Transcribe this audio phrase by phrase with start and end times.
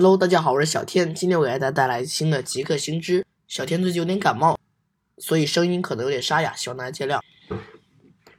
[0.00, 3.26] Hello，大家好，我是小天，今天我给大家带来新的极客星知。
[3.48, 4.56] 小天最近有点感冒，
[5.16, 7.18] 所以声音可能有点沙哑，希望大家见谅。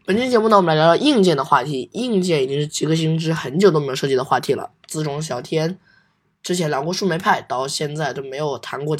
[0.05, 1.89] 本期节目呢，我们来聊聊硬件的话题。
[1.91, 4.71] 硬件已经是极客星知很久都没有涉及的话题了。
[4.87, 5.77] 自从小天
[6.41, 8.97] 之前聊过树莓派，到现在都没有谈过。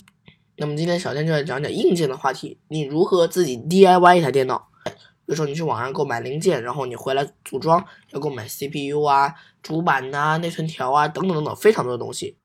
[0.58, 4.68] 那么今天小天就来讲讲硬件的话题，你如何自己 DIY 一台电脑？
[4.84, 9.34] 比如说你去网上购买零件，然后你回来组装，要购买 CPU 啊、
[9.64, 12.36] 主板呐、内存条啊等等等等，非常多的东西。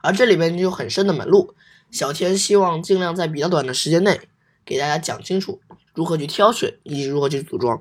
[0.00, 1.54] 而这里面就有很深的门路。
[1.90, 4.20] 小天希望尽量在比较短的时间内
[4.64, 5.60] 给大家讲清楚
[5.94, 7.80] 如何去挑选以及如何去组装。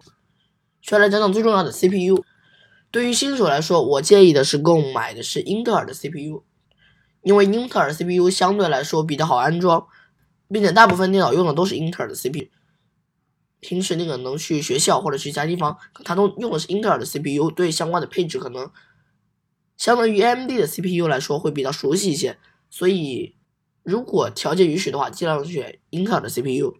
[0.81, 2.23] 先来讲讲最重要的 CPU。
[2.89, 6.43] 对于新手来说，我建议的是购买的是英特尔的 CPU，
[7.21, 9.87] 因为英特尔 CPU 相对来说比较好安装，
[10.49, 12.49] 并且大部分电脑用的都是英特尔的 CPU。
[13.61, 18.69] 平时那个能去学校或者去其他地方，它都用的是英特尔的 CPU，对相关的配置可能
[19.81, 22.37] 相当于 AMD 的 CPU 来说会比较熟悉一些。
[22.69, 23.35] 所以，
[23.81, 26.75] 如果条件允许的话，尽量选英特尔的 CPU。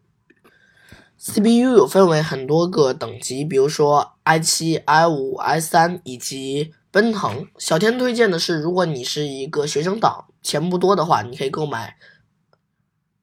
[1.18, 7.48] CPU 有分为很多个等级，比如说 i7、i5、i3 以及奔腾。
[7.58, 11.98] 小天推荐的是，如果你是一个学生党，钱不多的话，你可以购买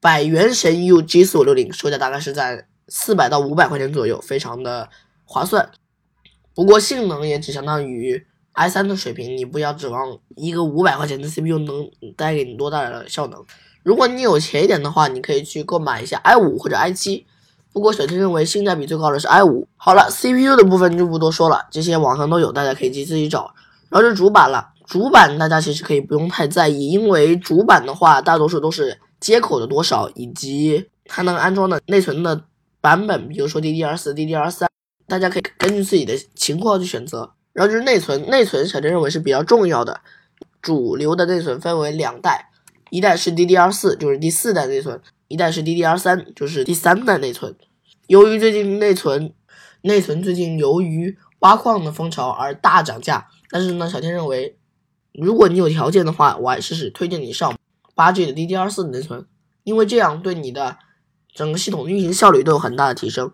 [0.00, 2.66] 百元神 U G4560，售价大概是在。
[2.90, 4.88] 四百到五百块钱左右，非常的
[5.26, 5.70] 划算。
[6.54, 8.26] 不过性能也只相当于
[8.58, 13.42] i 三的水平，你不要指望一个五百块钱的 CPU 能带给你多大的效能。
[13.82, 17.24] 如果你有钱一点的话，你可以去购买一下 i 五或者 i 七。
[17.72, 19.66] 不过小天认为性价比最高的是 i 五。
[19.76, 23.54] 好了，CPU 的部分就不多说了，这些网上都有，大家可以去自己找。
[23.88, 32.44] 然后是主板了，主板大家其实可以不用太在意，因为主板的话大多数都是接口的多少以及它能安装的内存的。
[32.80, 34.70] 版本，比如说 DDR 四、DDR 三，
[35.08, 37.32] 大家可以根据自己的情况去选择。
[37.52, 40.00] 然后就是内存，内存小天认为是比较重要的。
[40.60, 42.50] 主流的内存分为两代，
[42.90, 47.54] 一代是 DDR 四，就是第四代内存；一代是 DDR 三，就是第三代内存。
[48.06, 49.32] 由于最近内存，
[49.82, 54.56] 内存最近由于挖矿的风潮而大涨价，但是呢，小天认为，
[55.12, 57.56] 如果你有条件的话，我还是是推荐你上
[57.94, 59.26] 八 G 的 DDR 四的内存，
[59.64, 60.78] 因为这样对你的。
[61.34, 63.30] 整个系统运行效率都有很大的提升。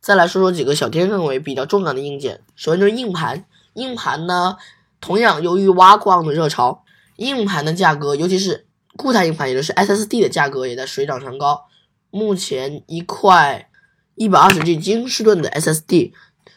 [0.00, 3.44] 再来说说几个小天认为比较重要的硬件，首先就是硬盘。
[3.74, 4.56] 硬盘呢，
[5.00, 6.84] 同样由于挖矿的热潮，
[7.16, 8.66] 硬盘的价格，尤其是
[8.96, 11.64] 固态硬盘，也就是 SSD 的价格也在水涨船高。
[12.10, 13.68] 目前一块
[14.14, 16.12] 一百二十 G 金士顿的 SSD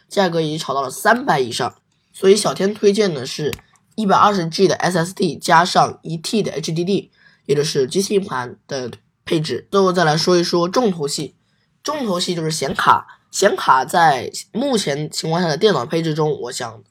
[0.07, 1.75] 价格已经炒到了三百以上，
[2.11, 3.53] 所以小天推荐的是
[3.95, 7.09] 一百二十 G 的 SSD 加上一 T 的 HDD，
[7.45, 8.91] 也就是 G C 硬盘的。
[9.27, 11.33] 配置，最后再来说一说重头戏。
[11.81, 13.07] 重头戏就是显卡。
[13.31, 16.83] 显卡在目前情况下的电脑配置中，我想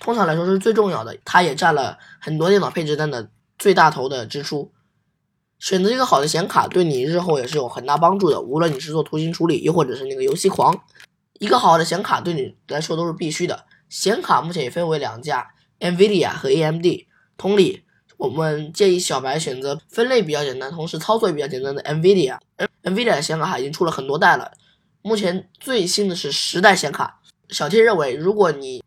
[0.00, 4.72] 通常来说是最重要的，它也占了很多电脑配置单的最大头的支出。
[5.58, 8.40] 选择一个好的显卡，对你日后也是有很大帮助的。
[8.40, 10.82] 无论你是做图形处理，又或者是那个游戏狂，
[11.38, 13.64] 一个好的显卡对你来说都是必须的。
[13.88, 15.48] 显卡目前也分为两家
[15.80, 16.86] ，NVIDIA 和 AMD。
[17.36, 17.82] 同理。
[18.18, 22.38] 我们建议小白选择分类比较简单，同时操作也比较简单的 NVIDIA。
[22.82, 24.50] NVIDIA 的显卡已经出了很多代了，
[25.02, 27.20] 目前最新的是十代显卡。
[27.50, 28.82] 小 T 认为，如果你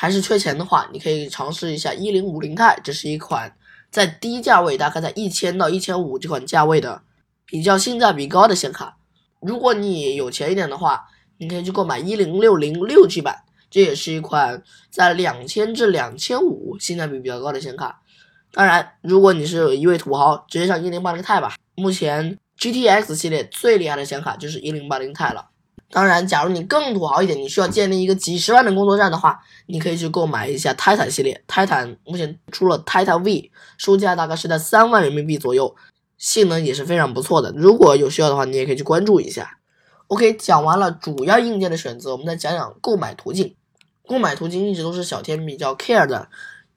[0.00, 3.52] 还是缺钱的话，你可以尝试一下一零五零钛，这是一款
[3.90, 7.02] 在低价位，大概在一千到一千五这款价位的
[7.44, 8.96] 比较性价比高的显卡。
[9.40, 11.04] 如果你有钱一点的话，
[11.38, 18.00] 你可以去购买一零六零六 G 版，这也是一款在两千至两千五性价比比较高的显卡。
[18.52, 21.56] 当然，如果你是一位土豪，直接上一零八零钛吧。
[21.74, 25.48] 目前 GTX 系列最厉害的显卡就是一零八零钛了。
[25.90, 31.42] 当然，假如你更土豪一点，你需要建立一个几十万的工作站的话，你可以去购买一下泰坦系列。
[31.46, 35.74] 泰坦目前出了泰坦 V，售价大概是在三万人民币左右，
[36.18, 37.50] 性能也是非常不错的。
[37.56, 39.58] 如果有需要的话，你也可以去关注一下。
[40.08, 43.54] OK，讲完了主要硬件的选择，我们再讲讲购买途径。
[44.06, 46.28] 购买途径一直都是小天比较 care 的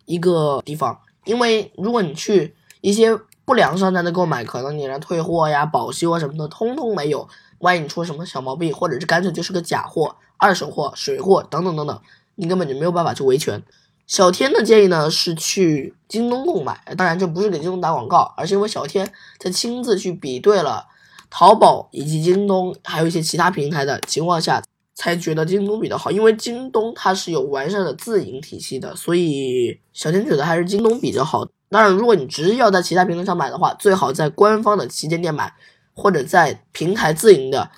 [0.05, 0.97] 一个地方。
[1.25, 7.27] 因为如果你去一些不良商家的购买，可能你连退货呀、保修啊什么的通通没有。
[7.61, 12.01] 万一你出什么小毛病，或者是干脆就是个假货、二手货、水货等等等等，
[12.35, 13.63] 你根本就没有办法去维权。
[14.05, 20.85] 小天的建议呢是去京东购买，当然这不是给京东打广告，而是因为小天在亲自去比对了
[21.29, 24.61] 淘宝以及京东还有一些其他平台的情况下。
[24.93, 31.47] 才觉得京东比较好，因为京东它是有完善的自营体系的，所以小天觉得还是京东比较好。
[31.69, 35.51] 当然，如果你执意要在其他平台上买的话，最好在官方的旗舰店买，
[35.93, 37.71] 或者在平台自营的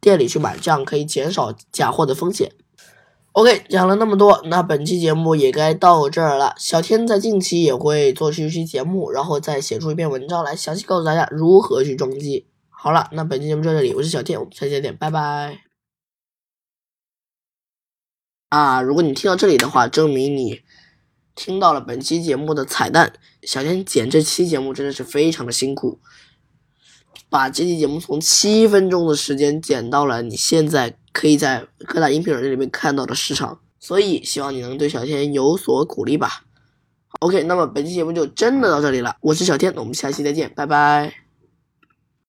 [0.00, 2.52] 店里去买，这样可以减少假货的风险。
[3.32, 6.54] OK，讲了那么多，那本期节目也该到这儿了。
[6.58, 12.46] 小天在近期也会做出一期节目，然后再写出一篇文章来，详细告诉大家如何去装机。
[12.68, 15.62] 好了，那本期节目就到这里，我是小天，我们下期再见，拜拜。
[18.50, 20.60] 啊，如果你听到这里的话，证明你
[21.34, 23.14] 听到了本期节目的彩蛋。
[23.44, 26.00] 小天剪这期节目真的是非常的辛苦，
[27.28, 30.94] 把这期节目从七分钟的时间减到了你现在。
[31.14, 36.44] 可以在各大音频软件里面看到的时长，所以希望你能对小天有所鼓励吧。
[37.20, 41.21] OK，那么本期节目就真的到这里了，我是小天，我们下期再见，拜拜。